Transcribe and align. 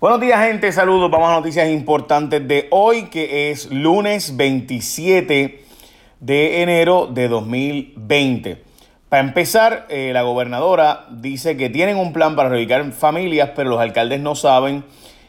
Buenos 0.00 0.18
días 0.18 0.42
gente, 0.46 0.72
saludos. 0.72 1.10
Vamos 1.10 1.28
a 1.28 1.32
noticias 1.34 1.68
importantes 1.68 2.48
de 2.48 2.68
hoy, 2.70 3.10
que 3.10 3.50
es 3.50 3.70
lunes 3.70 4.34
27 4.34 5.62
de 6.20 6.62
enero 6.62 7.06
de 7.06 7.28
2020. 7.28 8.64
Para 9.10 9.22
empezar, 9.22 9.86
eh, 9.90 10.12
la 10.14 10.22
gobernadora 10.22 11.04
dice 11.10 11.58
que 11.58 11.68
tienen 11.68 11.98
un 11.98 12.14
plan 12.14 12.34
para 12.34 12.48
reubicar 12.48 12.90
familias, 12.92 13.50
pero 13.54 13.68
los 13.68 13.78
alcaldes 13.78 14.22
no 14.22 14.34
saben. 14.34 14.86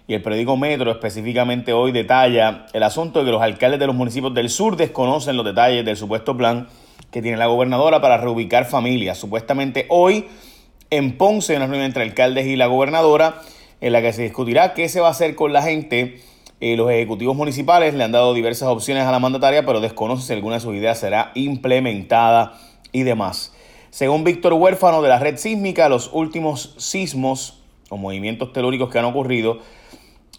Y 0.08 0.14
el 0.14 0.22
periódico 0.22 0.56
Metro 0.56 0.90
específicamente 0.90 1.74
hoy 1.74 1.92
detalla 1.92 2.66
el 2.72 2.84
asunto 2.84 3.20
de 3.20 3.26
que 3.26 3.32
los 3.32 3.42
alcaldes 3.42 3.78
de 3.78 3.88
los 3.88 3.96
municipios 3.98 4.34
del 4.34 4.50
sur 4.50 4.78
desconocen 4.78 5.36
los 5.36 5.46
detalles 5.46 5.84
del 5.84 5.98
supuesto 5.98 6.38
plan 6.38 6.70
que 7.12 7.22
tiene 7.22 7.36
la 7.36 7.48
gobernadora 7.48 8.00
para 8.00 8.16
reubicar 8.16 8.64
familias. 8.64 9.18
Supuestamente 9.18 9.86
hoy 9.90 10.28
en 10.90 11.18
Ponce, 11.18 11.58
una 11.58 11.66
reunión 11.66 11.88
entre 11.88 12.04
alcaldes 12.04 12.46
y 12.46 12.56
la 12.56 12.68
gobernadora 12.68 13.42
en 13.82 13.94
la 13.94 14.02
que 14.02 14.14
se 14.14 14.22
discutirá 14.22 14.74
qué 14.74 14.88
se 14.88 15.02
va 15.02 15.08
a 15.08 15.12
hacer 15.12 15.36
con 15.36 15.52
la 15.52 15.62
gente. 15.62 16.22
Eh, 16.62 16.78
los 16.78 16.90
ejecutivos 16.92 17.36
municipales 17.36 17.96
le 17.96 18.04
han 18.04 18.12
dado 18.12 18.34
diversas 18.34 18.70
opciones 18.70 19.04
a 19.06 19.12
la 19.12 19.20
mandataria, 19.20 19.66
pero 19.66 19.82
desconoce 19.82 20.26
si 20.26 20.34
alguna 20.34 20.56
de 20.56 20.62
sus 20.62 20.76
ideas 20.76 21.00
será 21.00 21.32
implementada 21.34 22.54
y 22.92 23.04
demás. 23.04 23.54
Según 23.90 24.24
Víctor 24.24 24.54
Huérfano 24.54 25.02
de 25.02 25.10
la 25.10 25.20
red 25.20 25.38
sísmica, 25.38 25.90
los 25.90 26.12
últimos 26.14 26.76
sismos 26.78 27.60
o 27.90 27.98
movimientos 27.98 28.54
telúricos 28.54 28.90
que 28.90 29.00
han 29.00 29.06
ocurrido 29.06 29.60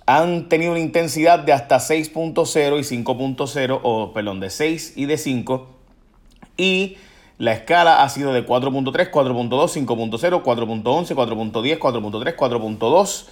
han 0.06 0.48
tenido 0.48 0.72
una 0.72 0.80
intensidad 0.80 1.40
de 1.40 1.52
hasta 1.52 1.76
6.0 1.76 2.78
y 2.78 3.04
5.0, 3.04 3.80
o 3.82 4.12
perdón, 4.12 4.40
de 4.40 4.50
6 4.50 4.94
y 4.96 5.06
de 5.06 5.18
5. 5.18 5.68
Y 6.56 6.96
la 7.38 7.52
escala 7.52 8.02
ha 8.02 8.08
sido 8.08 8.32
de 8.32 8.46
4.3, 8.46 9.10
4.2, 9.10 9.86
5.0, 9.86 10.42
4.11, 10.42 11.14
4.10, 11.14 11.78
4.3, 11.78 12.36
4.2 12.36 13.26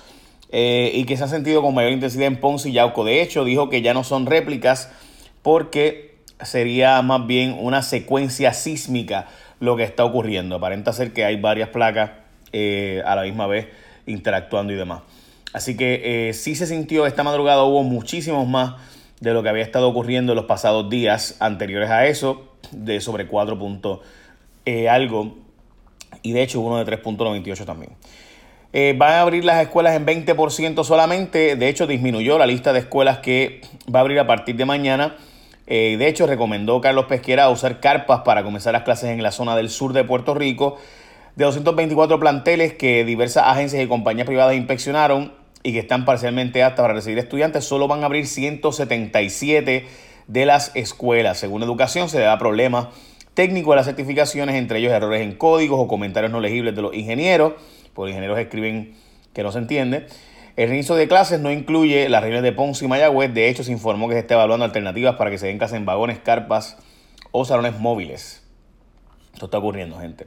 y 0.53 1.05
que 1.05 1.17
se 1.17 1.25
ha 1.25 1.29
sentido 1.29 1.63
con 1.63 1.75
mayor 1.75 1.93
intensidad 1.93 2.27
en 2.27 2.41
Ponce 2.41 2.71
y 2.71 2.73
Yauco. 2.73 3.05
De 3.05 3.23
hecho, 3.23 3.45
dijo 3.45 3.69
que 3.69 3.83
ya 3.83 3.95
no 3.95 4.03
son 4.03 4.27
réplicas 4.27 4.91
porque 5.42 6.17
sería 6.42 7.01
más 7.03 7.27
bien 7.27 7.57
una 7.59 7.83
secuencia 7.83 8.53
sísmica 8.53 9.29
lo 9.61 9.77
que 9.77 9.84
está 9.84 10.05
ocurriendo. 10.05 10.57
Aparenta 10.57 10.92
ser 10.92 11.12
que 11.12 11.25
hay 11.25 11.37
varias 11.41 11.69
placas 11.69 12.11
eh, 12.53 13.03
a 13.05 13.15
la 13.15 13.23
misma 13.23 13.47
vez 13.47 13.69
interactuando 14.07 14.73
y 14.73 14.77
demás. 14.77 15.03
Así 15.53 15.77
que 15.77 16.29
eh, 16.29 16.33
sí 16.33 16.55
se 16.55 16.67
sintió 16.67 17.07
esta 17.07 17.23
madrugada, 17.23 17.64
hubo 17.64 17.83
muchísimos 17.83 18.47
más 18.48 18.75
de 19.20 19.33
lo 19.35 19.42
que 19.42 19.48
había 19.51 19.62
estado 19.62 19.89
ocurriendo 19.89 20.33
en 20.33 20.37
los 20.37 20.47
pasados 20.47 20.89
días 20.89 21.37
anteriores 21.41 21.91
a 21.91 22.07
eso 22.07 22.48
de 22.70 23.01
sobre 23.01 23.27
4 23.27 23.59
puntos 23.59 24.01
eh, 24.64 24.89
algo. 24.89 25.37
Y 26.23 26.33
de 26.33 26.42
hecho 26.42 26.61
uno 26.61 26.83
de 26.83 27.03
3.98 27.03 27.64
también. 27.64 27.92
Eh, 28.73 28.95
van 28.97 29.13
a 29.15 29.21
abrir 29.23 29.45
las 29.45 29.61
escuelas 29.61 29.97
en 29.97 30.07
20% 30.07 30.85
solamente. 30.85 31.57
De 31.57 31.69
hecho, 31.69 31.87
disminuyó 31.87 32.39
la 32.39 32.47
lista 32.47 32.73
de 32.73 32.81
escuelas 32.81 33.19
que 33.19 33.61
va 33.93 34.01
a 34.01 34.03
abrir 34.03 34.19
a 34.21 34.27
partir 34.27 34.57
de 34.57 34.65
mañana. 34.65 35.17
Eh, 35.67 35.97
de 35.99 36.09
hecho, 36.09 36.27
recomendó 36.27 36.81
Carlos 36.81 37.07
Pesquera 37.07 37.48
usar 37.51 37.81
carpas 37.81 38.21
para 38.21 38.45
comenzar 38.45 38.73
las 38.73 38.83
clases 38.83 39.11
en 39.11 39.23
la 39.23 39.33
zona 39.33 39.57
del 39.57 39.71
sur 39.71 39.93
de 39.93 40.05
Puerto 40.05 40.35
Rico. 40.35 40.79
De 41.35 41.45
224 41.45 42.21
planteles 42.21 42.75
que 42.75 43.05
diversas 43.05 43.45
agencias 43.47 43.83
y 43.83 43.89
compañías 43.89 44.27
privadas 44.27 44.55
inspeccionaron 44.55 45.33
y 45.63 45.73
que 45.73 45.81
están 45.81 46.05
parcialmente 46.05 46.63
aptas 46.63 46.83
para 46.83 46.95
recibir 46.95 47.19
estudiantes, 47.19 47.65
solo 47.65 47.87
van 47.87 48.03
a 48.03 48.07
abrir 48.07 48.27
177 48.27 49.87
de 50.27 50.47
las 50.47 50.71
escuelas. 50.75 51.39
Según 51.39 51.63
Educación, 51.63 52.09
se 52.09 52.21
da 52.21 52.39
problemas 52.39 52.89
técnicos 53.35 53.73
de 53.73 53.77
las 53.77 53.87
certificaciones, 53.87 54.57
entre 54.57 54.79
ellos 54.79 54.93
errores 54.93 55.23
en 55.23 55.33
códigos 55.33 55.79
o 55.81 55.89
comentarios 55.89 56.33
no 56.33 56.41
legibles 56.41 56.75
de 56.75 56.83
los 56.83 56.95
ingenieros, 56.95 57.55
los 58.01 58.11
ingenieros 58.11 58.39
escriben 58.39 58.95
que 59.33 59.43
no 59.43 59.53
se 59.53 59.59
entiende. 59.59 60.06
El 60.56 60.73
inicio 60.73 60.95
de 60.95 61.09
clases 61.09 61.41
no 61.41 61.51
incluye 61.51 62.09
las 62.09 62.23
reuniones 62.23 62.42
de 62.51 62.53
Ponce 62.53 62.84
y 62.84 62.89
Mayagüez. 62.89 63.33
De 63.33 63.48
hecho, 63.48 63.65
se 63.65 63.73
informó 63.73 64.09
que 64.09 64.15
se 64.15 64.20
está 64.20 64.34
evaluando 64.34 64.65
alternativas 64.65 65.17
para 65.17 65.31
que 65.31 65.39
se 65.39 65.47
den 65.47 65.59
clases 65.59 65.77
en 65.77 65.87
vagones, 65.87 66.19
carpas 66.19 66.77
o 67.31 67.45
salones 67.45 67.79
móviles. 67.79 68.42
Esto 69.33 69.47
está 69.47 69.58
ocurriendo, 69.58 69.98
gente. 69.98 70.27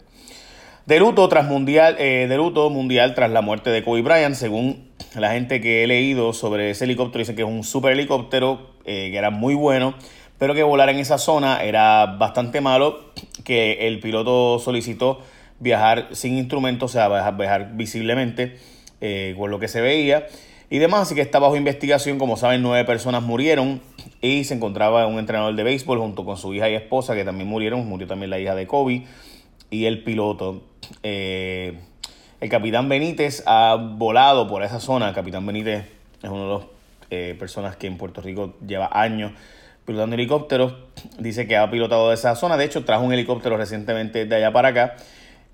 De 0.85 0.99
luto, 0.99 1.29
tras 1.29 1.45
mundial, 1.45 1.95
eh, 1.99 2.27
luto 2.35 2.69
mundial 2.69 3.15
tras 3.15 3.31
la 3.31 3.41
muerte 3.41 3.69
de 3.69 3.83
Kobe 3.83 4.01
Bryant, 4.01 4.35
según 4.35 4.89
la 5.15 5.31
gente 5.31 5.61
que 5.61 5.83
he 5.83 5.87
leído 5.87 6.33
sobre 6.33 6.71
ese 6.71 6.85
helicóptero, 6.85 7.19
dice 7.19 7.35
que 7.35 7.43
es 7.43 7.47
un 7.47 7.63
super 7.63 7.93
helicóptero 7.93 8.71
eh, 8.85 9.09
que 9.11 9.17
era 9.17 9.29
muy 9.29 9.55
bueno, 9.55 9.95
pero 10.37 10.53
que 10.53 10.63
volar 10.63 10.89
en 10.89 10.99
esa 10.99 11.17
zona 11.17 11.63
era 11.63 12.05
bastante 12.17 12.59
malo, 12.59 13.11
que 13.45 13.87
el 13.87 13.99
piloto 13.99 14.59
solicitó 14.59 15.21
viajar 15.63 16.09
sin 16.11 16.37
instrumentos, 16.37 16.91
o 16.91 16.93
sea, 16.93 17.31
viajar, 17.31 17.71
visiblemente, 17.73 18.57
eh, 19.01 19.33
con 19.37 19.49
lo 19.49 19.59
que 19.59 19.67
se 19.67 19.81
veía 19.81 20.27
y 20.69 20.77
demás. 20.77 21.03
Así 21.03 21.15
que 21.15 21.21
está 21.21 21.39
bajo 21.39 21.55
investigación. 21.55 22.19
Como 22.19 22.37
saben, 22.37 22.61
nueve 22.61 22.85
personas 22.85 23.23
murieron 23.23 23.81
y 24.21 24.43
se 24.43 24.53
encontraba 24.53 25.07
un 25.07 25.17
entrenador 25.17 25.55
de 25.55 25.63
béisbol 25.63 25.99
junto 25.99 26.25
con 26.25 26.37
su 26.37 26.53
hija 26.53 26.69
y 26.69 26.75
esposa 26.75 27.15
que 27.15 27.23
también 27.23 27.47
murieron. 27.47 27.87
Murió 27.87 28.07
también 28.07 28.29
la 28.29 28.39
hija 28.39 28.53
de 28.53 28.67
Kobe 28.67 29.05
y 29.69 29.85
el 29.85 30.03
piloto. 30.03 30.63
Eh, 31.01 31.79
el 32.41 32.49
capitán 32.49 32.89
Benítez 32.89 33.43
ha 33.45 33.75
volado 33.75 34.47
por 34.47 34.63
esa 34.63 34.79
zona. 34.79 35.09
El 35.09 35.15
capitán 35.15 35.45
Benítez 35.45 35.85
es 36.21 36.29
uno 36.29 36.43
de 36.43 36.53
las 36.53 36.67
eh, 37.09 37.35
personas 37.39 37.77
que 37.77 37.87
en 37.87 37.97
Puerto 37.97 38.21
Rico 38.21 38.55
lleva 38.65 38.89
años 38.91 39.31
pilotando 39.85 40.15
helicópteros. 40.15 40.73
Dice 41.19 41.47
que 41.47 41.57
ha 41.57 41.69
pilotado 41.69 42.09
de 42.09 42.15
esa 42.15 42.35
zona. 42.35 42.57
De 42.57 42.65
hecho, 42.65 42.83
trajo 42.83 43.03
un 43.03 43.13
helicóptero 43.13 43.57
recientemente 43.57 44.25
de 44.25 44.35
allá 44.35 44.51
para 44.51 44.69
acá. 44.69 44.95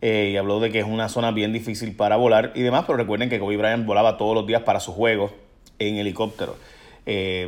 Eh, 0.02 0.30
y 0.34 0.38
habló 0.38 0.60
de 0.60 0.72
que 0.72 0.80
es 0.80 0.86
una 0.86 1.10
zona 1.10 1.32
bien 1.32 1.52
difícil 1.52 1.96
para 1.96 2.16
volar 2.16 2.52
y 2.56 2.62
demás. 2.62 2.86
Pero 2.88 2.98
recuerden 2.98 3.30
que 3.30 3.40
Kobe 3.40 3.58
Bryant 3.58 3.86
volaba 3.86 4.18
todos 4.18 4.36
los 4.36 4.48
días 4.48 4.62
para 4.64 4.80
sus 4.80 4.96
juegos 4.96 5.32
en 5.78 5.98
helicóptero. 5.98 6.56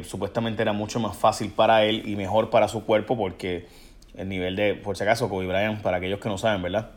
supuestamente 0.03 0.61
era 0.61 0.73
mucho 0.73 0.99
más 0.99 1.15
fácil 1.15 1.51
para 1.51 1.83
él 1.85 2.03
y 2.05 2.15
mejor 2.15 2.49
para 2.49 2.67
su 2.67 2.85
cuerpo 2.85 3.15
porque 3.17 3.67
el 4.15 4.29
nivel 4.29 4.55
de, 4.55 4.75
por 4.75 4.97
si 4.97 5.03
acaso, 5.03 5.29
Kobe 5.29 5.47
Bryant, 5.47 5.81
para 5.81 5.97
aquellos 5.97 6.19
que 6.19 6.29
no 6.29 6.37
saben, 6.37 6.61
¿verdad? 6.61 6.91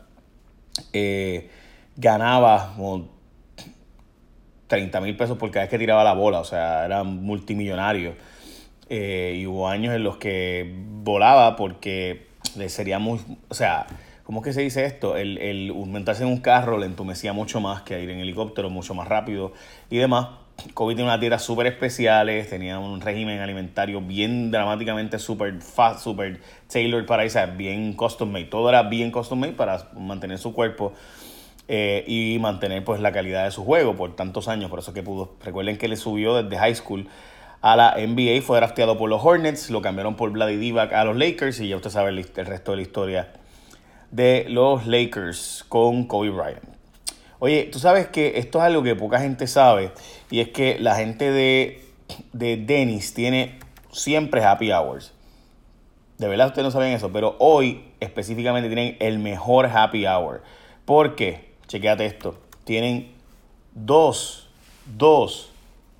Eh, 0.93 1.49
ganaba 1.95 2.73
como 2.75 3.09
30 4.67 4.99
mil 5.01 5.15
pesos 5.15 5.37
por 5.37 5.51
cada 5.51 5.63
vez 5.63 5.69
que 5.69 5.79
tiraba 5.79 6.03
la 6.03 6.13
bola, 6.13 6.39
o 6.39 6.43
sea, 6.43 6.85
era 6.85 7.03
multimillonario. 7.03 8.15
Eh, 8.89 9.37
y 9.37 9.47
hubo 9.47 9.67
años 9.67 9.95
en 9.95 10.03
los 10.03 10.17
que 10.17 10.71
volaba 11.03 11.55
porque 11.55 12.27
le 12.55 12.69
sería 12.69 12.99
muy, 12.99 13.19
o 13.47 13.53
sea, 13.53 13.87
¿cómo 14.25 14.39
es 14.39 14.45
que 14.45 14.53
se 14.53 14.61
dice 14.61 14.85
esto? 14.85 15.15
El, 15.15 15.37
el 15.37 15.73
montarse 15.73 16.23
en 16.23 16.29
un 16.29 16.39
carro 16.39 16.77
le 16.77 16.87
entumecía 16.87 17.31
mucho 17.31 17.61
más 17.61 17.83
que 17.83 18.01
ir 18.01 18.09
en 18.09 18.19
helicóptero, 18.19 18.69
mucho 18.69 18.93
más 18.93 19.07
rápido 19.07 19.53
y 19.89 19.97
demás. 19.97 20.27
COVID 20.73 20.95
tenía 20.95 21.11
unas 21.11 21.19
dietas 21.19 21.43
súper 21.43 21.67
especiales, 21.67 22.49
tenía 22.49 22.79
un 22.79 23.01
régimen 23.01 23.39
alimentario 23.39 24.01
bien 24.01 24.51
dramáticamente 24.51 25.19
súper 25.19 25.61
fast, 25.61 25.99
súper 26.03 26.41
tailored 26.67 27.05
para 27.05 27.23
eso, 27.23 27.39
bien 27.55 27.93
custom 27.93 28.31
made. 28.31 28.45
Todo 28.45 28.69
era 28.69 28.83
bien 28.83 29.11
custom 29.11 29.39
made 29.39 29.53
para 29.53 29.89
mantener 29.93 30.39
su 30.39 30.53
cuerpo 30.53 30.93
eh, 31.67 32.03
y 32.07 32.39
mantener 32.39 32.83
pues 32.83 33.01
la 33.01 33.11
calidad 33.11 33.43
de 33.43 33.51
su 33.51 33.63
juego 33.63 33.95
por 33.95 34.15
tantos 34.15 34.47
años. 34.47 34.69
Por 34.69 34.79
eso 34.79 34.93
que 34.93 35.03
pudo. 35.03 35.35
Recuerden 35.43 35.77
que 35.77 35.87
le 35.87 35.97
subió 35.97 36.41
desde 36.41 36.57
high 36.57 36.75
school 36.75 37.07
a 37.61 37.75
la 37.75 37.95
NBA, 37.97 38.41
fue 38.41 38.57
drafteado 38.57 38.97
por 38.97 39.09
los 39.09 39.23
Hornets, 39.23 39.69
lo 39.69 39.81
cambiaron 39.81 40.15
por 40.15 40.31
Vladi 40.31 40.55
Divac 40.55 40.93
a 40.93 41.03
los 41.03 41.17
Lakers 41.17 41.59
y 41.59 41.67
ya 41.67 41.75
usted 41.75 41.89
sabe 41.89 42.09
el 42.09 42.23
resto 42.23 42.71
de 42.71 42.77
la 42.77 42.81
historia 42.83 43.44
de 44.15 44.45
los 44.47 44.87
Lakers 44.87 45.65
con 45.67 46.05
Kobe 46.05 46.29
Bryant. 46.29 46.63
Oye, 47.39 47.69
tú 47.71 47.79
sabes 47.79 48.07
que 48.07 48.39
esto 48.39 48.59
es 48.59 48.63
algo 48.63 48.81
que 48.81 48.95
poca 48.95 49.19
gente 49.19 49.45
sabe 49.45 49.91
y 50.31 50.39
es 50.39 50.49
que 50.49 50.79
la 50.79 50.95
gente 50.95 51.31
de, 51.31 51.83
de 52.31 52.55
Dennis 52.55 53.13
tiene 53.13 53.59
siempre 53.91 54.41
happy 54.43 54.71
hours. 54.71 55.11
De 56.17 56.29
verdad 56.29 56.47
ustedes 56.47 56.63
no 56.63 56.71
saben 56.71 56.93
eso, 56.93 57.11
pero 57.11 57.35
hoy 57.39 57.91
específicamente 57.99 58.69
tienen 58.69 58.95
el 59.01 59.19
mejor 59.19 59.65
happy 59.65 60.07
hour. 60.07 60.41
¿Por 60.85 61.15
qué? 61.15 61.53
Chequéate 61.67 62.05
esto. 62.05 62.37
Tienen 62.63 63.11
dos, 63.73 64.47
dos 64.97 65.51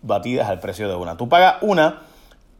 batidas 0.02 0.48
al 0.48 0.62
precio 0.62 0.88
de 0.88 0.96
una. 0.96 1.18
Tú 1.18 1.28
pagas 1.28 1.56
una 1.62 2.04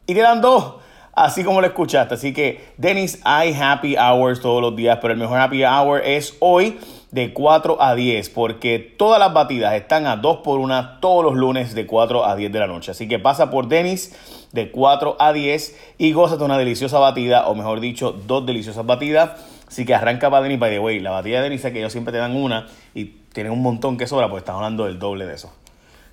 y 0.06 0.12
te 0.12 0.20
dan 0.20 0.42
dos. 0.42 0.74
Así 1.16 1.44
como 1.44 1.62
lo 1.62 1.66
escuchaste. 1.66 2.14
Así 2.14 2.34
que, 2.34 2.72
Dennis, 2.76 3.20
hay 3.24 3.56
happy 3.58 3.96
hours 3.96 4.38
todos 4.42 4.60
los 4.60 4.76
días, 4.76 4.98
pero 5.00 5.14
el 5.14 5.18
mejor 5.18 5.38
happy 5.40 5.64
hour 5.64 6.02
es 6.04 6.36
hoy 6.40 6.78
de 7.10 7.32
4 7.32 7.80
a 7.80 7.94
10, 7.94 8.28
porque 8.28 8.78
todas 8.78 9.18
las 9.18 9.32
batidas 9.32 9.72
están 9.72 10.06
a 10.06 10.16
2 10.16 10.38
por 10.44 10.60
1 10.60 10.98
todos 11.00 11.24
los 11.24 11.34
lunes 11.34 11.74
de 11.74 11.86
4 11.86 12.26
a 12.26 12.36
10 12.36 12.52
de 12.52 12.58
la 12.58 12.66
noche. 12.66 12.90
Así 12.90 13.08
que 13.08 13.18
pasa 13.18 13.50
por 13.50 13.66
Dennis 13.66 14.14
de 14.52 14.70
4 14.70 15.16
a 15.18 15.32
10 15.32 15.94
y 15.96 16.12
gózate 16.12 16.44
una 16.44 16.58
deliciosa 16.58 16.98
batida, 16.98 17.48
o 17.48 17.54
mejor 17.54 17.80
dicho, 17.80 18.12
dos 18.12 18.44
deliciosas 18.44 18.84
batidas. 18.84 19.40
Así 19.66 19.86
que 19.86 19.94
arranca 19.94 20.28
para 20.28 20.42
Denis, 20.42 20.58
by 20.58 20.70
the 20.70 20.78
way, 20.78 21.00
la 21.00 21.12
batida 21.12 21.38
de 21.38 21.44
Denis 21.44 21.64
es 21.64 21.72
que 21.72 21.78
ellos 21.78 21.92
siempre 21.92 22.12
te 22.12 22.18
dan 22.18 22.36
una 22.36 22.66
y 22.94 23.06
tienen 23.32 23.54
un 23.54 23.62
montón 23.62 23.96
que 23.96 24.06
sobra, 24.06 24.28
pues 24.28 24.42
están 24.42 24.56
hablando 24.56 24.84
del 24.84 24.98
doble 24.98 25.24
de 25.24 25.34
eso. 25.34 25.50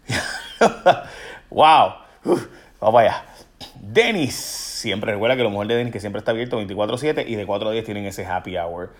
¡Wow! 1.50 1.94
vamos 2.80 3.02
allá. 3.02 3.26
Denis, 3.82 4.63
siempre 4.84 5.14
recuerda 5.14 5.36
que 5.38 5.44
lo 5.44 5.50
mejor 5.50 5.68
de 5.68 5.76
Denis 5.76 5.94
que 5.94 6.00
siempre 6.00 6.20
está 6.20 6.32
abierto 6.32 6.62
24-7 6.62 7.26
y 7.28 7.36
de 7.36 7.46
4 7.46 7.70
a 7.70 7.72
10 7.72 7.86
tienen 7.86 8.06
ese 8.06 8.26
happy 8.26 8.58
hour. 8.58 8.94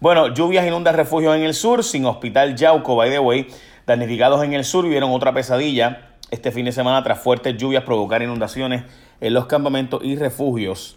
Bueno, 0.00 0.32
lluvias 0.34 0.66
inundan 0.66 0.96
refugios 0.96 1.36
en 1.36 1.42
el 1.42 1.54
sur, 1.54 1.84
sin 1.84 2.06
hospital 2.06 2.56
Yauco, 2.56 2.96
by 2.96 3.10
the 3.10 3.18
way. 3.18 3.46
Damnificados 3.86 4.42
en 4.42 4.54
el 4.54 4.64
sur 4.64 4.88
vieron 4.88 5.10
otra 5.10 5.32
pesadilla 5.32 6.14
este 6.30 6.50
fin 6.50 6.64
de 6.64 6.72
semana 6.72 7.02
tras 7.02 7.20
fuertes 7.20 7.56
lluvias 7.56 7.84
provocar 7.84 8.22
inundaciones 8.22 8.84
en 9.20 9.34
los 9.34 9.46
campamentos 9.46 10.00
y 10.02 10.16
refugios 10.16 10.96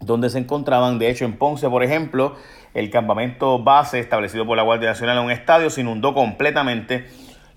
donde 0.00 0.30
se 0.30 0.38
encontraban. 0.38 0.98
De 0.98 1.10
hecho, 1.10 1.24
en 1.24 1.36
Ponce, 1.36 1.68
por 1.68 1.82
ejemplo, 1.82 2.34
el 2.74 2.90
campamento 2.90 3.58
base 3.62 3.98
establecido 3.98 4.46
por 4.46 4.56
la 4.56 4.62
Guardia 4.62 4.90
Nacional 4.90 5.18
en 5.18 5.24
un 5.24 5.30
estadio 5.30 5.70
se 5.70 5.80
inundó 5.80 6.14
completamente, 6.14 7.06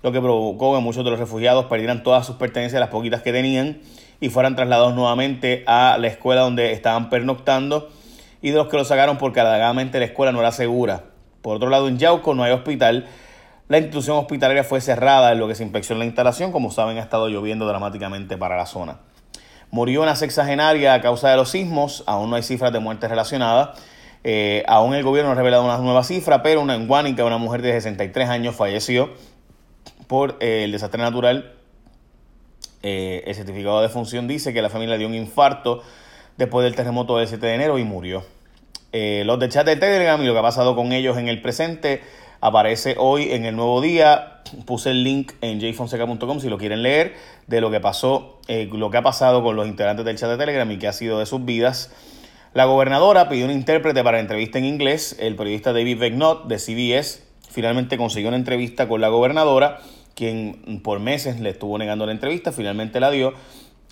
lo 0.02 0.12
que 0.12 0.20
provocó 0.20 0.74
que 0.74 0.80
muchos 0.80 1.04
de 1.04 1.10
los 1.10 1.20
refugiados 1.20 1.66
perdieran 1.66 2.02
todas 2.02 2.26
sus 2.26 2.36
pertenencias, 2.36 2.80
las 2.80 2.88
poquitas 2.88 3.22
que 3.22 3.32
tenían, 3.32 3.80
y 4.22 4.30
fueran 4.30 4.54
trasladados 4.54 4.94
nuevamente 4.94 5.64
a 5.66 5.98
la 5.98 6.06
escuela 6.06 6.42
donde 6.42 6.70
estaban 6.70 7.10
pernoctando, 7.10 7.90
y 8.40 8.50
de 8.50 8.56
los 8.56 8.68
que 8.68 8.76
lo 8.76 8.84
sacaron 8.84 9.18
porque 9.18 9.40
alegadamente 9.40 9.98
la 9.98 10.04
escuela 10.04 10.30
no 10.30 10.38
era 10.38 10.52
segura. 10.52 11.06
Por 11.42 11.56
otro 11.56 11.68
lado, 11.68 11.88
en 11.88 11.98
Yauco 11.98 12.32
no 12.32 12.44
hay 12.44 12.52
hospital. 12.52 13.08
La 13.66 13.78
institución 13.78 14.16
hospitalaria 14.18 14.62
fue 14.62 14.80
cerrada 14.80 15.32
en 15.32 15.40
lo 15.40 15.48
que 15.48 15.56
se 15.56 15.64
inspeccionó 15.64 15.98
la 15.98 16.04
instalación. 16.04 16.52
Como 16.52 16.70
saben, 16.70 16.98
ha 16.98 17.00
estado 17.00 17.28
lloviendo 17.28 17.66
dramáticamente 17.66 18.36
para 18.36 18.56
la 18.56 18.66
zona. 18.66 18.98
Murió 19.72 20.02
una 20.02 20.14
sexagenaria 20.14 20.94
a 20.94 21.00
causa 21.00 21.28
de 21.28 21.36
los 21.36 21.50
sismos. 21.50 22.04
Aún 22.06 22.30
no 22.30 22.36
hay 22.36 22.44
cifras 22.44 22.72
de 22.72 22.78
muertes 22.78 23.10
relacionadas. 23.10 23.70
Eh, 24.22 24.62
aún 24.68 24.94
el 24.94 25.02
gobierno 25.02 25.30
no 25.30 25.32
ha 25.32 25.36
revelado 25.36 25.64
una 25.64 25.78
nueva 25.78 26.04
cifra, 26.04 26.44
pero 26.44 26.60
una 26.60 26.76
en 26.76 26.86
Guánica, 26.86 27.24
una 27.24 27.38
mujer 27.38 27.60
de 27.60 27.72
63 27.72 28.28
años, 28.28 28.54
falleció 28.54 29.10
por 30.06 30.36
eh, 30.38 30.62
el 30.62 30.70
desastre 30.70 31.02
natural. 31.02 31.61
Eh, 32.82 33.22
el 33.26 33.34
certificado 33.34 33.80
de 33.80 33.88
función 33.88 34.26
dice 34.28 34.52
que 34.52 34.62
la 34.62 34.70
familia 34.70 34.96
dio 34.96 35.06
un 35.06 35.14
infarto 35.14 35.82
después 36.36 36.64
del 36.64 36.74
terremoto 36.74 37.16
del 37.18 37.28
7 37.28 37.46
de 37.46 37.54
enero 37.54 37.78
y 37.78 37.84
murió. 37.84 38.24
los 38.92 39.38
de 39.38 39.48
chat 39.48 39.66
de 39.66 39.76
Telegram 39.76 40.20
y 40.22 40.26
lo 40.26 40.32
que 40.32 40.38
ha 40.38 40.42
pasado 40.42 40.74
con 40.76 40.92
ellos 40.92 41.16
en 41.16 41.28
el 41.28 41.40
presente 41.40 42.02
aparece 42.42 42.96
hoy 42.98 43.32
en 43.32 43.46
el 43.46 43.56
nuevo 43.56 43.80
día. 43.80 44.42
Puse 44.66 44.90
el 44.90 45.02
link 45.02 45.32
en 45.40 45.60
jfonseca.com 45.60 46.40
si 46.40 46.50
lo 46.50 46.58
quieren 46.58 46.82
leer 46.82 47.14
de 47.46 47.62
lo 47.62 47.70
que 47.70 47.80
pasó, 47.80 48.40
eh, 48.48 48.68
lo 48.70 48.90
que 48.90 48.98
ha 48.98 49.02
pasado 49.02 49.42
con 49.42 49.56
los 49.56 49.66
integrantes 49.66 50.04
del 50.04 50.18
chat 50.18 50.28
de 50.28 50.36
Telegram 50.36 50.70
y 50.70 50.78
qué 50.78 50.88
ha 50.88 50.92
sido 50.92 51.18
de 51.18 51.26
sus 51.26 51.44
vidas. 51.44 51.90
La 52.52 52.66
gobernadora 52.66 53.30
pidió 53.30 53.46
un 53.46 53.52
intérprete 53.52 54.04
para 54.04 54.20
entrevista 54.20 54.58
en 54.58 54.66
inglés. 54.66 55.16
El 55.18 55.36
periodista 55.36 55.72
David 55.72 55.98
Becknott 55.98 56.48
de 56.48 56.58
CBS 56.58 57.22
finalmente 57.48 57.96
consiguió 57.96 58.28
una 58.28 58.36
entrevista 58.36 58.88
con 58.88 59.00
la 59.00 59.08
gobernadora, 59.08 59.78
quien 60.14 60.80
por 60.82 61.00
meses 61.00 61.40
le 61.40 61.50
estuvo 61.50 61.78
negando 61.78 62.06
la 62.06 62.12
entrevista, 62.12 62.52
finalmente 62.52 63.00
la 63.00 63.10
dio, 63.10 63.34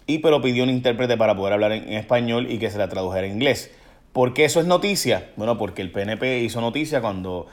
y 0.07 0.19
pero 0.19 0.43
pidió 0.43 0.65
un 0.65 0.71
intérprete 0.71 1.17
para 1.17 1.37
poder 1.37 1.55
hablar 1.55 1.73
en 1.73 1.93
español 1.93 2.51
y 2.51 2.59
que 2.59 2.71
se 2.71 2.79
la 2.79 2.89
tradujera 2.89 3.27
en 3.27 3.35
inglés. 3.35 3.71
¿Por 4.13 4.35
qué 4.35 4.45
eso 4.45 4.61
es 4.61 4.67
noticia? 4.67 5.31
Bueno, 5.37 5.57
porque 5.57 5.83
el 5.83 5.93
PNP 5.93 6.41
hizo 6.41 6.61
noticia 6.61 7.01
cuando 7.01 7.47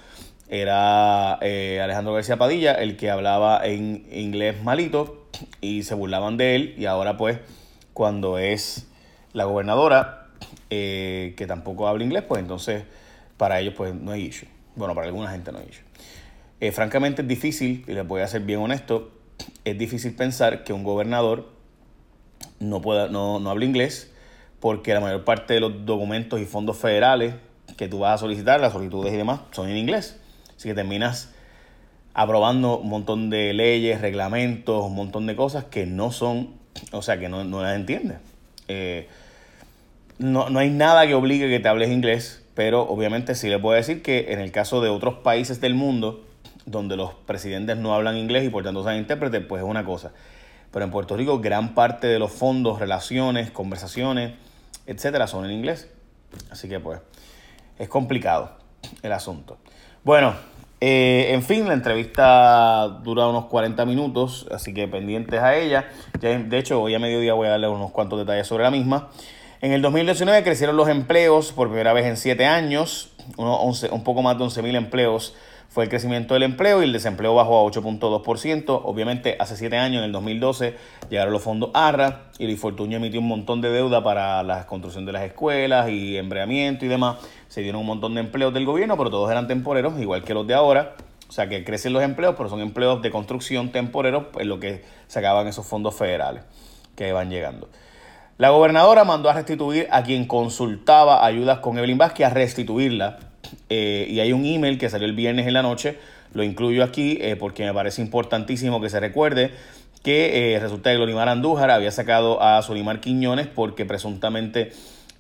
era 0.50 1.38
eh, 1.42 1.80
Alejandro 1.84 2.14
García 2.14 2.38
Padilla 2.38 2.74
el 2.74 2.96
que 2.96 3.12
hablaba 3.12 3.66
en 3.66 4.08
inglés 4.12 4.64
malito 4.64 5.28
y 5.62 5.84
se 5.84 5.94
burlaban 5.94 6.38
de 6.38 6.56
él 6.56 6.76
y 6.78 6.86
ahora 6.86 7.18
pues 7.18 7.40
cuando 7.94 8.38
es 8.38 8.88
la 9.34 9.44
gobernadora 9.44 10.28
eh, 10.70 11.34
que 11.38 11.48
tampoco 11.48 11.88
habla 11.88 12.04
inglés 12.06 12.24
pues 12.28 12.42
entonces 12.42 12.86
para 13.36 13.60
ellos 13.60 13.74
pues 13.76 13.94
no 13.94 14.12
hay 14.12 14.24
issue. 14.24 14.48
Bueno, 14.76 14.96
para 14.96 15.08
alguna 15.08 15.30
gente 15.32 15.52
no 15.52 15.60
hay 15.60 15.68
issue. 15.70 15.84
Eh, 16.60 16.72
francamente 16.72 17.22
es 17.22 17.28
difícil, 17.28 17.86
y 17.88 17.94
les 17.94 18.08
voy 18.08 18.22
a 18.22 18.28
ser 18.28 18.42
bien 18.42 18.60
honesto, 18.60 19.12
es 19.64 19.78
difícil 19.78 20.16
pensar 20.16 20.64
que 20.64 20.74
un 20.74 20.84
gobernador 20.84 21.50
no, 22.60 22.82
pueda, 22.82 23.08
no, 23.10 23.40
no 23.40 23.50
hable 23.50 23.66
inglés 23.66 24.12
porque 24.60 24.94
la 24.94 25.00
mayor 25.00 25.24
parte 25.24 25.54
de 25.54 25.60
los 25.60 25.86
documentos 25.86 26.40
y 26.40 26.46
fondos 26.46 26.78
federales 26.78 27.36
que 27.76 27.88
tú 27.88 28.00
vas 28.00 28.16
a 28.16 28.18
solicitar, 28.18 28.60
las 28.60 28.74
solicitudes 28.74 29.14
y 29.14 29.18
demás, 29.18 29.42
son 29.52 29.70
en 29.70 29.78
inglés. 29.78 30.20
Así 30.56 30.70
que 30.70 30.74
terminas 30.74 31.34
aprobando 32.14 32.80
un 32.80 32.90
montón 32.90 33.30
de 33.30 33.54
leyes, 33.54 34.02
reglamentos, 34.02 34.84
un 34.84 34.96
montón 34.96 35.28
de 35.28 35.36
cosas 35.36 35.66
que 35.66 35.86
no 35.86 36.12
son, 36.12 36.56
o 36.92 37.02
sea, 37.02 37.20
que 37.20 37.30
no, 37.30 37.44
las 37.62 37.76
entiendes. 37.76 38.18
Eh, 38.68 39.08
no, 40.18 40.48
hay 40.58 40.72
nada 40.72 41.06
que 41.06 41.14
obligue 41.14 41.48
que 41.50 41.60
te 41.60 41.68
hables 41.68 41.92
inglés, 41.92 42.44
pero 42.56 42.82
obviamente 42.82 43.36
sí 43.36 43.50
le 43.50 43.60
puedo 43.60 43.76
decir 43.76 44.02
que 44.02 44.34
en 44.34 44.40
el 44.40 44.52
caso 44.52 44.82
de 44.82 44.90
otros 44.90 45.20
países 45.20 45.62
del 45.62 45.76
mundo, 45.76 46.26
donde 46.68 46.98
los 46.98 47.14
presidentes 47.14 47.78
no 47.78 47.96
hablan 47.96 48.18
inglés 48.18 48.44
y 48.44 48.50
por 48.50 48.64
tanto 48.64 48.84
son 48.84 48.96
intérpretes, 48.96 49.44
pues 49.48 49.64
es 49.64 49.68
una 49.68 49.84
cosa. 49.84 50.12
Pero 50.72 50.86
en 50.86 50.92
Puerto 50.92 51.16
Rico 51.16 51.40
gran 51.40 51.74
parte 51.74 52.08
de 52.08 52.20
los 52.20 52.32
fondos, 52.32 52.80
relaciones, 52.80 53.50
conversaciones, 53.50 54.34
etcétera, 54.86 55.28
son 55.28 55.46
en 55.46 55.52
inglés. 55.52 55.90
Así 56.52 56.68
que 56.68 56.80
pues 56.80 57.00
es 57.80 57.88
complicado 57.88 58.52
el 59.02 59.14
asunto. 59.14 59.58
Bueno, 60.04 60.36
eh, 60.82 61.30
en 61.30 61.42
fin, 61.42 61.68
la 61.68 61.74
entrevista 61.74 62.88
dura 63.02 63.28
unos 63.28 63.46
40 63.46 63.86
minutos, 63.86 64.46
así 64.52 64.74
que 64.74 64.90
pendientes 64.90 65.40
a 65.40 65.56
ella. 65.56 65.90
de 66.20 66.58
hecho, 66.58 66.82
hoy 66.82 66.94
a 66.94 67.00
mediodía 67.00 67.34
voy 67.34 67.48
a 67.48 67.52
darle 67.52 67.70
unos 67.70 67.92
cuantos 67.92 68.20
detalles 68.20 68.46
sobre 68.46 68.66
la 68.66 68.72
misma. 68.72 69.10
En 69.62 69.72
el 69.72 69.82
2019 69.82 70.44
crecieron 70.44 70.76
los 70.76 70.90
empleos 70.90 71.54
por 71.54 71.70
primera 71.70 71.94
vez 71.94 72.06
en 72.06 72.18
7 72.18 72.46
años, 72.46 73.14
un 73.38 74.04
poco 74.04 74.22
más 74.22 74.38
de 74.38 74.44
11.000 74.44 74.76
empleos 74.76 75.34
fue 75.70 75.84
el 75.84 75.90
crecimiento 75.90 76.34
del 76.34 76.44
empleo 76.44 76.82
y 76.82 76.86
el 76.86 76.94
desempleo 76.94 77.36
bajó 77.36 77.60
a 77.60 77.72
8.2%. 77.72 78.82
Obviamente, 78.84 79.36
hace 79.40 79.56
siete 79.56 79.78
años, 79.78 80.00
en 80.00 80.06
el 80.06 80.12
2012, 80.12 80.76
llegaron 81.10 81.34
los 81.34 81.44
fondos 81.44 81.72
ARRA 81.74 82.30
y 82.40 82.46
Luis 82.46 82.60
Fortuño 82.60 82.98
emitió 82.98 83.20
un 83.20 83.28
montón 83.28 83.62
de 83.62 83.70
deuda 83.70 84.04
para 84.04 84.42
la 84.44 84.66
construcción 84.66 85.06
de 85.06 85.12
las 85.12 85.24
escuelas 85.24 85.90
y 85.90 86.18
embreamiento 86.18 86.86
y 86.86 86.88
demás. 86.88 87.18
Se 87.48 87.62
dieron 87.62 87.82
un 87.82 87.88
montón 87.88 88.16
de 88.16 88.22
empleos 88.22 88.54
del 88.54 88.66
gobierno, 88.66 88.98
pero 88.98 89.10
todos 89.10 89.30
eran 89.30 89.48
temporeros, 89.48 90.00
igual 90.00 90.24
que 90.24 90.34
los 90.34 90.48
de 90.48 90.54
ahora. 90.54 90.96
O 91.30 91.32
sea 91.32 91.50
que 91.50 91.64
crecen 91.64 91.94
los 91.94 92.02
empleos, 92.02 92.36
pero 92.38 92.50
son 92.50 92.62
empleos 92.62 93.02
de 93.02 93.12
construcción 93.12 93.72
temporeros 93.72 94.28
en 94.40 94.48
lo 94.48 94.60
que 94.60 94.84
se 95.08 95.20
acaban 95.20 95.48
esos 95.48 95.66
fondos 95.66 95.94
federales 95.94 96.44
que 96.96 97.12
van 97.12 97.30
llegando. 97.30 97.70
La 98.38 98.50
gobernadora 98.50 99.04
mandó 99.04 99.30
a 99.30 99.34
restituir 99.34 99.88
a 99.92 100.04
quien 100.04 100.26
consultaba 100.26 101.26
ayudas 101.26 101.60
con 101.60 101.78
Evelyn 101.78 101.98
Vázquez 101.98 102.28
a 102.28 102.30
restituirla 102.30 103.20
eh, 103.70 104.08
y 104.10 104.20
hay 104.20 104.34
un 104.34 104.46
email 104.46 104.78
que 104.78 104.90
salió 104.90 105.08
el 105.08 105.14
viernes 105.14 105.48
en 105.48 105.54
la 105.54 105.62
noche, 105.62 105.98
lo 106.34 106.44
incluyo 106.44 106.84
aquí 106.84 107.18
eh, 107.22 107.36
porque 107.36 107.66
me 107.66 107.74
parece 107.74 108.02
importantísimo 108.02 108.82
que 108.82 108.90
se 108.90 109.00
recuerde 109.00 109.52
que 110.04 110.54
eh, 110.56 110.60
resulta 110.60 110.92
que 110.92 110.98
Glorimar 110.98 111.30
Andújar 111.30 111.72
había 111.72 111.92
sacado 111.92 112.42
a 112.42 112.62
Solimar 112.62 113.00
Quiñones 113.00 113.48
porque 113.48 113.86
presuntamente 113.86 114.72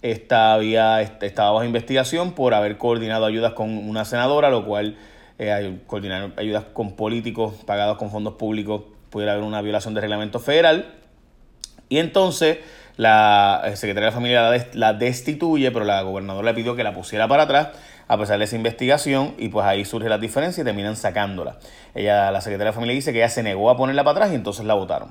esta 0.01 0.59
estaba 0.61 1.51
bajo 1.51 1.65
investigación 1.65 2.33
por 2.33 2.53
haber 2.53 2.77
coordinado 2.77 3.25
ayudas 3.25 3.53
con 3.53 3.69
una 3.69 4.05
senadora, 4.05 4.49
lo 4.49 4.65
cual 4.65 4.95
coordinar 5.87 6.31
ayudas 6.37 6.65
con 6.73 6.95
políticos 6.95 7.53
pagados 7.65 7.97
con 7.97 8.09
fondos 8.09 8.35
públicos 8.35 8.83
pudiera 9.09 9.33
haber 9.33 9.43
una 9.43 9.61
violación 9.61 9.93
de 9.93 10.01
reglamento 10.01 10.39
federal. 10.39 10.93
Y 11.89 11.97
entonces 11.97 12.57
la 12.97 13.61
Secretaría 13.75 14.01
de 14.01 14.07
la 14.07 14.11
Familia 14.11 14.67
la 14.73 14.93
destituye, 14.93 15.71
pero 15.71 15.85
la 15.85 16.01
gobernadora 16.01 16.51
le 16.51 16.53
pidió 16.53 16.75
que 16.75 16.83
la 16.83 16.93
pusiera 16.93 17.27
para 17.27 17.43
atrás 17.43 17.69
a 18.07 18.17
pesar 18.17 18.37
de 18.39 18.45
esa 18.45 18.55
investigación 18.55 19.33
y 19.37 19.49
pues 19.49 19.65
ahí 19.65 19.85
surge 19.85 20.09
la 20.09 20.17
diferencia 20.17 20.61
y 20.61 20.65
terminan 20.65 20.95
sacándola. 20.95 21.57
Ella, 21.93 22.31
la 22.31 22.41
secretaria 22.41 22.71
de 22.71 22.75
familia 22.75 22.95
dice 22.95 23.11
que 23.11 23.19
ella 23.19 23.29
se 23.29 23.43
negó 23.43 23.69
a 23.69 23.77
ponerla 23.77 24.03
para 24.03 24.19
atrás 24.19 24.31
y 24.31 24.35
entonces 24.35 24.65
la 24.65 24.73
votaron. 24.73 25.09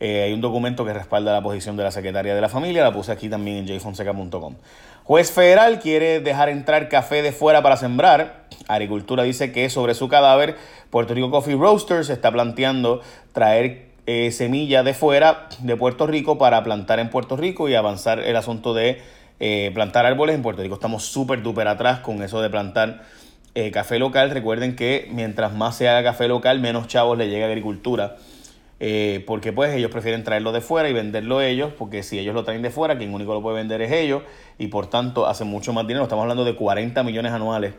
Eh, 0.00 0.22
hay 0.24 0.32
un 0.32 0.40
documento 0.40 0.84
que 0.84 0.92
respalda 0.92 1.32
la 1.32 1.42
posición 1.42 1.76
de 1.76 1.84
la 1.84 1.92
secretaria 1.92 2.34
de 2.34 2.40
la 2.40 2.48
familia, 2.48 2.82
la 2.82 2.92
puse 2.92 3.12
aquí 3.12 3.28
también 3.28 3.58
en 3.58 3.78
jfonseca.com. 3.78 4.56
Juez 5.04 5.30
federal 5.30 5.78
quiere 5.78 6.20
dejar 6.20 6.48
entrar 6.48 6.88
café 6.88 7.22
de 7.22 7.32
fuera 7.32 7.62
para 7.62 7.76
sembrar. 7.76 8.46
Agricultura 8.68 9.22
dice 9.22 9.52
que 9.52 9.68
sobre 9.70 9.94
su 9.94 10.08
cadáver, 10.08 10.56
Puerto 10.90 11.14
Rico 11.14 11.30
Coffee 11.30 11.54
Roasters 11.54 12.08
está 12.08 12.32
planteando 12.32 13.00
traer 13.32 13.91
eh, 14.06 14.30
semilla 14.32 14.82
de 14.82 14.94
fuera 14.94 15.48
de 15.60 15.76
Puerto 15.76 16.06
Rico 16.06 16.38
para 16.38 16.62
plantar 16.64 16.98
en 16.98 17.10
Puerto 17.10 17.36
Rico 17.36 17.68
y 17.68 17.74
avanzar 17.74 18.18
el 18.20 18.36
asunto 18.36 18.74
de 18.74 19.00
eh, 19.40 19.70
plantar 19.74 20.06
árboles. 20.06 20.36
En 20.36 20.42
Puerto 20.42 20.62
Rico 20.62 20.74
estamos 20.74 21.04
súper, 21.04 21.42
duper 21.42 21.68
atrás 21.68 22.00
con 22.00 22.22
eso 22.22 22.40
de 22.40 22.50
plantar 22.50 23.02
eh, 23.54 23.70
café 23.70 23.98
local. 23.98 24.30
Recuerden 24.30 24.76
que 24.76 25.08
mientras 25.12 25.52
más 25.52 25.76
se 25.76 25.88
haga 25.88 26.02
café 26.02 26.28
local, 26.28 26.60
menos 26.60 26.88
chavos 26.88 27.18
le 27.18 27.28
llega 27.28 27.46
agricultura. 27.46 28.16
Eh, 28.84 29.22
porque 29.28 29.52
pues 29.52 29.72
ellos 29.74 29.92
prefieren 29.92 30.24
traerlo 30.24 30.50
de 30.50 30.60
fuera 30.60 30.88
y 30.88 30.92
venderlo 30.92 31.40
ellos, 31.40 31.72
porque 31.78 32.02
si 32.02 32.18
ellos 32.18 32.34
lo 32.34 32.42
traen 32.42 32.62
de 32.62 32.70
fuera, 32.70 32.98
quien 32.98 33.14
único 33.14 33.32
lo 33.32 33.40
puede 33.40 33.56
vender 33.56 33.80
es 33.80 33.92
ellos, 33.92 34.22
y 34.58 34.66
por 34.66 34.88
tanto 34.88 35.26
hacen 35.26 35.46
mucho 35.46 35.72
más 35.72 35.86
dinero. 35.86 36.02
Estamos 36.02 36.22
hablando 36.22 36.44
de 36.44 36.56
40 36.56 37.02
millones 37.04 37.30
anuales 37.30 37.74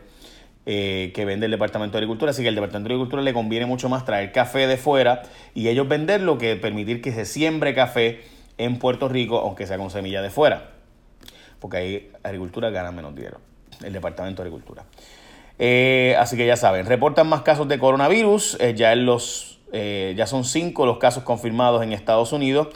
que 0.64 1.24
vende 1.26 1.46
el 1.46 1.52
Departamento 1.52 1.92
de 1.92 1.98
Agricultura, 1.98 2.30
así 2.30 2.42
que 2.42 2.48
al 2.48 2.54
Departamento 2.54 2.88
de 2.88 2.94
Agricultura 2.94 3.22
le 3.22 3.34
conviene 3.34 3.66
mucho 3.66 3.88
más 3.90 4.04
traer 4.04 4.32
café 4.32 4.66
de 4.66 4.78
fuera 4.78 5.22
y 5.54 5.68
ellos 5.68 5.86
venderlo 5.88 6.38
que 6.38 6.56
permitir 6.56 7.02
que 7.02 7.12
se 7.12 7.26
siembre 7.26 7.74
café 7.74 8.22
en 8.58 8.78
Puerto 8.78 9.08
Rico, 9.08 9.38
aunque 9.38 9.66
sea 9.66 9.78
con 9.78 9.90
semilla 9.90 10.22
de 10.22 10.30
fuera. 10.30 10.70
Porque 11.60 11.76
ahí 11.76 12.10
agricultura 12.22 12.70
gana 12.70 12.92
menos 12.92 13.14
dinero, 13.14 13.40
el 13.82 13.92
Departamento 13.92 14.42
de 14.42 14.48
Agricultura. 14.48 14.84
Eh, 15.58 16.16
así 16.18 16.36
que 16.36 16.46
ya 16.46 16.56
saben, 16.56 16.86
reportan 16.86 17.28
más 17.28 17.42
casos 17.42 17.68
de 17.68 17.78
coronavirus, 17.78 18.56
eh, 18.60 18.74
ya, 18.74 18.92
en 18.92 19.06
los, 19.06 19.60
eh, 19.72 20.14
ya 20.16 20.26
son 20.26 20.44
cinco 20.44 20.84
los 20.84 20.98
casos 20.98 21.22
confirmados 21.22 21.82
en 21.82 21.92
Estados 21.92 22.32
Unidos, 22.32 22.68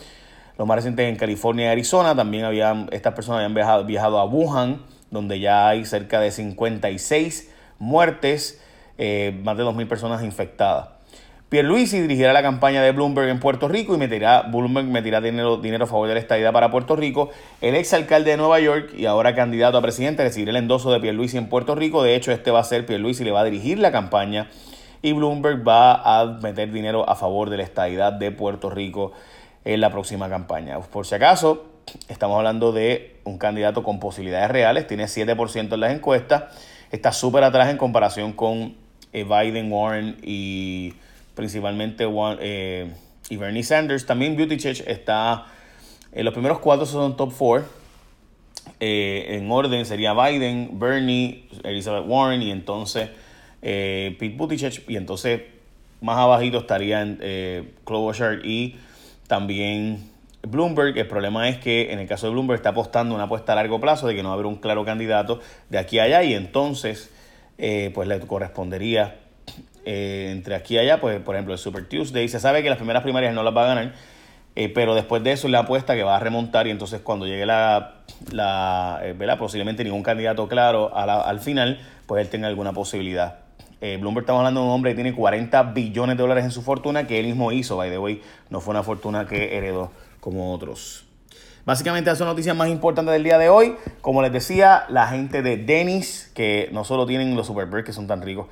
los 0.57 0.67
más 0.67 0.77
recientes 0.77 1.09
en 1.09 1.17
California 1.17 1.67
y 1.67 1.69
Arizona, 1.69 2.15
también 2.15 2.45
habían, 2.45 2.89
estas 2.93 3.15
personas 3.15 3.39
habían 3.39 3.55
viajado, 3.55 3.85
viajado 3.85 4.19
a 4.19 4.25
Wuhan, 4.25 4.83
donde 5.11 5.41
ya 5.41 5.69
hay 5.69 5.85
cerca 5.85 6.21
de 6.21 6.31
56 6.31 7.53
muertes, 7.79 8.61
más 8.99 9.57
de 9.57 9.65
2.000 9.65 9.89
personas 9.89 10.23
infectadas. 10.23 10.89
Pierluisi 11.49 12.03
dirigirá 12.03 12.35
la 12.35 12.43
campaña 12.43 12.83
de 12.83 12.93
Bloomberg 12.93 13.31
en 13.31 13.41
Puerto 13.41 13.69
Rico 13.69 13.95
y 13.95 13.97
meterá, 13.97 14.43
Bloomberg 14.43 14.87
meterá 14.87 15.23
dinero, 15.23 15.57
dinero 15.57 15.85
a 15.85 15.87
favor 15.87 16.07
de 16.07 16.13
la 16.13 16.21
estadidad 16.21 16.53
para 16.53 16.71
Puerto 16.71 16.95
Rico. 16.95 17.31
El 17.63 17.75
exalcalde 17.75 18.33
de 18.33 18.37
Nueva 18.37 18.61
York 18.61 18.93
y 18.95 19.07
ahora 19.07 19.35
candidato 19.35 19.79
a 19.79 19.81
presidente 19.81 20.23
recibirá 20.23 20.51
el 20.51 20.57
endoso 20.57 20.93
de 20.93 21.01
Pierluisi 21.01 21.39
en 21.39 21.49
Puerto 21.49 21.75
Rico. 21.75 22.03
De 22.03 22.17
hecho, 22.17 22.33
este 22.33 22.51
va 22.51 22.61
a 22.61 22.65
ser 22.65 22.85
Pierluisi, 22.85 23.25
le 23.25 23.31
va 23.31 23.41
a 23.41 23.45
dirigir 23.45 23.79
la 23.79 23.91
campaña 23.91 24.51
y 25.01 25.13
Bloomberg 25.15 25.67
va 25.67 26.21
a 26.21 26.27
meter 26.27 26.71
dinero 26.71 27.09
a 27.09 27.15
favor 27.15 27.49
de 27.49 27.57
la 27.57 27.63
estadidad 27.63 28.13
de 28.13 28.31
Puerto 28.31 28.69
Rico 28.69 29.13
en 29.65 29.81
la 29.81 29.89
próxima 29.89 30.29
campaña. 30.29 30.79
Por 30.81 31.07
si 31.07 31.15
acaso, 31.15 31.65
estamos 32.09 32.37
hablando 32.37 32.73
de 32.73 33.21
un 33.25 33.39
candidato 33.39 33.83
con 33.83 34.01
posibilidades 34.01 34.51
reales, 34.51 34.87
tiene 34.87 35.05
7% 35.05 35.73
en 35.73 35.81
las 35.81 35.95
encuestas, 35.95 36.45
está 36.91 37.13
súper 37.13 37.45
atrás 37.45 37.69
en 37.69 37.77
comparación 37.77 38.33
con 38.33 38.77
eh, 39.13 39.25
Biden, 39.25 39.71
Warren 39.73 40.17
y 40.23 40.95
principalmente 41.35 42.07
eh, 42.41 42.93
y 43.31 43.37
Bernie 43.37 43.63
Sanders. 43.63 44.07
También 44.07 44.37
Buttigieg 44.37 44.85
está 44.87 45.47
en 46.13 46.25
los 46.25 46.33
primeros 46.33 46.59
cuatro 46.59 46.87
son 46.87 47.17
top 47.17 47.33
four. 47.33 47.65
Eh, 48.81 49.37
en 49.39 49.51
orden 49.51 49.85
sería 49.87 50.15
Biden, 50.15 50.79
Bernie, 50.79 51.49
Elizabeth 51.65 52.05
Warren 52.07 52.43
y 52.43 52.51
entonces 52.51 53.11
eh, 53.63 54.17
Pete 54.19 54.37
Buttigieg. 54.37 54.85
Y 54.89 54.97
entonces 54.97 55.43
más 56.01 56.19
abajito 56.19 56.59
estarían 56.59 57.19
eh, 57.21 57.73
Klobuchar 57.85 58.45
y 58.45 58.77
también 59.27 60.11
Bloomberg. 60.51 60.97
El 60.99 61.09
problema 61.09 61.49
es 61.49 61.59
que 61.59 61.93
en 61.93 61.99
el 61.99 62.07
caso 62.07 62.27
de 62.27 62.33
Bloomberg 62.33 62.59
está 62.59 62.71
apostando 62.71 63.15
una 63.15 63.25
apuesta 63.25 63.53
a 63.53 63.57
largo 63.57 63.81
plazo 63.81 64.07
de 64.07 64.15
que 64.15 64.23
no 64.23 64.29
va 64.29 64.33
a 64.33 64.35
haber 64.35 64.47
un 64.47 64.57
claro 64.57 64.85
candidato 64.85 65.41
de 65.69 65.79
aquí 65.79 65.99
a 65.99 66.05
allá 66.05 66.23
y 66.23 66.35
entonces 66.35 67.11
pues 67.57 68.07
le 68.07 68.21
correspondería 68.21 69.17
eh, 69.91 70.29
entre 70.33 70.55
aquí 70.55 70.75
y 70.75 70.79
allá, 70.79 71.01
pues 71.01 71.19
por 71.21 71.35
ejemplo 71.35 71.55
el 71.55 71.59
Super 71.59 71.89
Tuesday, 71.89 72.29
se 72.29 72.39
sabe 72.41 72.63
que 72.63 72.69
las 72.69 72.77
primeras 72.77 73.03
primarias 73.03 73.33
no 73.33 73.43
las 73.43 73.57
va 73.57 73.65
a 73.65 73.69
ganar, 73.69 73.95
eh, 74.55 74.69
pero 74.69 74.95
después 74.95 75.25
de 75.25 75.33
eso 75.33 75.49
le 75.49 75.57
apuesta 75.57 75.95
que 75.95 76.03
va 76.03 76.17
a 76.17 76.21
remontar 76.21 76.67
y 76.67 76.71
entonces 76.71 77.01
cuando 77.01 77.27
llegue 77.27 77.47
la, 77.47 77.95
la 78.31 79.01
eh, 79.03 79.37
posiblemente 79.39 79.85
ningún 79.85 80.03
candidato 80.03 80.47
claro 80.47 80.95
al 80.95 81.41
final, 81.41 81.81
pues 82.05 82.23
él 82.23 82.29
tenga 82.29 82.49
alguna 82.49 82.75
posibilidad. 82.75 83.39
Bloomberg 83.81 84.25
estamos 84.25 84.41
hablando 84.41 84.61
de 84.61 84.67
un 84.67 84.73
hombre 84.73 84.91
que 84.91 84.97
tiene 84.97 85.15
40 85.15 85.63
billones 85.63 86.19
de 86.19 86.23
dólares 86.23 86.45
en 86.45 86.51
su 86.51 86.61
fortuna 86.61 87.07
que 87.07 87.19
él 87.19 87.27
mismo 87.27 87.51
hizo, 87.51 87.79
by 87.79 87.89
the 87.89 87.99
way, 87.99 88.21
no 88.51 88.61
fue 88.61 88.73
una 88.73 88.83
fortuna 88.83 89.27
que 89.27 89.57
heredó 89.57 89.91
como 90.21 90.53
otros. 90.53 91.05
Básicamente 91.65 92.09
esas 92.09 92.19
son 92.19 92.29
noticias 92.29 92.57
más 92.57 92.69
importantes 92.69 93.13
del 93.13 93.25
día 93.25 93.37
de 93.37 93.51
hoy. 93.51 93.77
Como 94.01 94.23
les 94.23 94.33
decía, 94.33 94.87
la 94.89 95.07
gente 95.09 95.43
de 95.43 95.59
Dennis, 95.59 96.31
que 96.35 96.71
no 96.73 96.85
solo 96.85 97.05
tienen 97.07 97.37
los 97.37 97.47
Super 97.47 97.85
que 97.85 97.93
son 97.93 98.07
tan 98.07 98.23
ricos, 98.23 98.47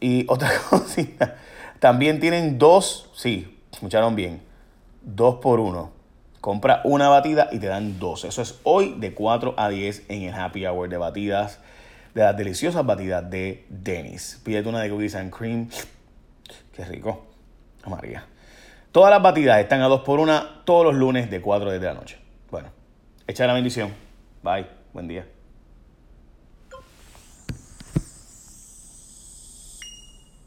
y 0.00 0.26
otra 0.28 0.50
cosita, 0.68 1.36
también 1.78 2.18
tienen 2.18 2.58
dos, 2.58 3.10
sí, 3.14 3.60
escucharon 3.72 4.16
bien, 4.16 4.42
dos 5.02 5.36
por 5.36 5.60
uno. 5.60 5.92
Compra 6.40 6.80
una 6.84 7.08
batida 7.08 7.48
y 7.52 7.58
te 7.58 7.66
dan 7.66 7.98
dos. 7.98 8.24
Eso 8.24 8.42
es 8.42 8.58
hoy 8.62 8.94
de 8.98 9.12
4 9.12 9.54
a 9.56 9.68
10 9.68 10.04
en 10.08 10.22
el 10.22 10.34
Happy 10.34 10.66
Hour 10.66 10.88
de 10.88 10.96
batidas, 10.96 11.58
de 12.14 12.22
las 12.22 12.36
deliciosas 12.36 12.86
batidas 12.86 13.28
de 13.28 13.66
Dennis. 13.68 14.40
Pídete 14.44 14.68
una 14.68 14.80
de 14.80 14.88
cookies 14.88 15.16
and 15.16 15.32
cream. 15.32 15.68
Qué 16.72 16.84
rico. 16.84 17.26
María. 17.86 18.24
Todas 18.98 19.12
las 19.12 19.22
batidas 19.22 19.60
están 19.60 19.80
a 19.80 19.86
dos 19.86 20.00
por 20.00 20.18
una 20.18 20.64
todos 20.64 20.86
los 20.86 20.96
lunes 20.96 21.30
de 21.30 21.40
4 21.40 21.70
de 21.70 21.78
la 21.78 21.94
noche. 21.94 22.18
Bueno, 22.50 22.70
echa 23.28 23.46
la 23.46 23.52
bendición. 23.52 23.94
Bye. 24.42 24.66
Buen 24.92 25.06
día. 25.06 25.24